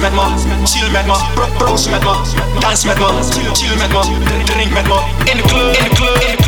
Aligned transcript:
Met 0.00 0.12
me, 0.12 0.64
chill 0.64 0.90
met 0.90 1.06
me, 1.06 1.12
pro- 1.34 1.48
proost 1.58 1.90
met 1.90 2.00
me, 2.04 2.12
dans 2.60 2.84
met 2.84 2.98
me, 2.98 3.04
chill 3.52 3.76
met 3.76 3.88
me, 3.90 4.44
drink 4.44 4.72
met 4.72 4.86
me. 4.86 4.98
In 5.24 5.36
de 5.36 5.42
club, 5.42 5.76
in 5.76 5.88
de 5.88 5.94
club, 5.96 6.14
in 6.22 6.36
de 6.36 6.42
club. 6.42 6.47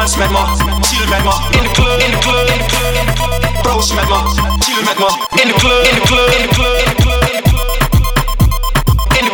Dans 0.00 0.16
met 0.16 0.30
me, 0.30 0.38
chill 0.82 1.08
met 1.08 1.24
me. 1.24 1.32
In 1.56 1.62
de 1.62 1.70
club, 1.70 2.00
in 2.00 2.10
de 2.10 2.18
club, 2.18 2.48
in 2.48 2.58
de 2.58 2.64
club. 2.64 3.62
Proost 3.62 3.94
met 3.94 4.08
me, 4.08 4.18
chill 4.64 4.82
met 4.84 4.98
me. 4.98 5.08
In 5.40 5.48
de 5.48 5.54
club, 5.54 5.84
in 5.84 5.94
de 5.94 6.00
club, 6.00 6.28
in 6.36 6.42
de 6.42 6.54
club, 6.54 6.80
in 6.80 6.84
de 6.84 7.40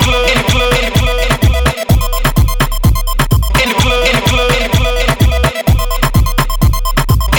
club, 0.02 0.28
in 0.28 0.38
de 0.38 0.44
club. 0.50 0.70
In 3.62 3.68
de 3.68 3.74
club, 3.76 4.04
in 4.10 4.14
de 4.14 4.30
club, 4.30 4.50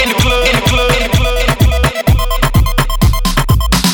in 0.02 0.08
de 0.08 0.14
club, 0.14 0.44
in 0.44 0.58
de 0.58 0.66
club. 0.68 1.32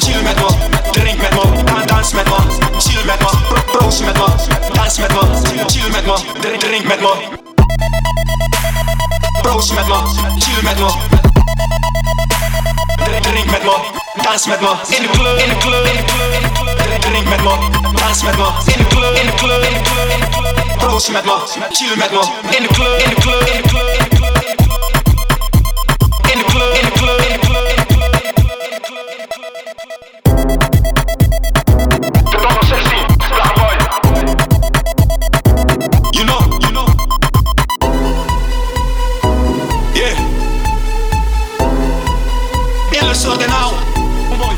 Chill 0.01 0.23
met 0.23 0.37
me, 0.37 0.49
drink 0.91 1.21
met 1.21 1.35
me, 1.35 1.63
dan 1.65 1.87
dans 1.87 2.13
met 2.13 2.29
me, 2.29 2.37
chill 2.79 3.05
met 3.05 3.21
me, 3.21 3.31
pro- 3.49 3.79
proost 3.79 4.01
met 4.01 4.17
me, 4.17 4.27
dans 4.75 4.99
met 4.99 5.13
me, 5.13 5.21
chill 5.67 5.91
met 5.91 6.07
me, 6.07 6.59
drink 6.59 6.85
met 6.85 7.01
me. 7.01 7.50
Proost 9.51 9.75
met 9.75 9.87
me, 9.89 9.95
chill 10.39 10.63
met 10.63 10.79
me. 10.79 10.89
Drink, 13.21 13.51
met 13.51 13.65
me, 13.65 13.75
dans 14.23 14.47
met 14.47 14.61
me. 14.61 14.71
In 14.97 15.03
de 15.03 15.09
club, 15.11 15.39
in 15.39 15.49
de 15.49 15.57
club, 15.57 15.85
in 15.87 15.97
de 15.97 16.03
club. 16.03 17.01
Drink, 17.01 17.29
met 17.29 17.43
me, 17.43 17.59
dans 17.93 18.23
met 18.23 18.37
me. 18.37 18.47
In 18.73 18.79
de 18.79 18.87
club, 18.87 19.17
in 19.17 19.27
de 19.27 19.35
club, 19.35 19.63
in 19.63 19.73
de 19.73 19.81
club. 19.83 20.79
Proost 20.79 21.11
met 21.11 21.25
me, 21.25 21.37
chill 21.71 21.97
met 21.97 22.11
me. 22.11 22.21
In 22.57 22.63
de 22.63 22.69
club, 22.69 22.99
in 22.99 23.09
de 23.09 23.21
club, 23.21 23.49
in 23.49 23.63
de 23.63 23.69
club, 23.69 23.91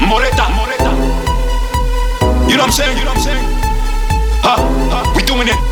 Moreta, 0.06 0.48
Moreta. 0.54 0.90
You 2.48 2.56
know 2.56 2.62
what 2.62 2.66
I'm 2.66 2.70
saying? 2.70 2.96
You 2.96 3.04
know 3.04 3.10
what 3.10 3.16
I'm 3.16 3.22
saying? 3.22 3.44
Huh? 4.40 4.56
huh. 4.88 5.12
We 5.16 5.24
doing 5.24 5.48
it. 5.48 5.71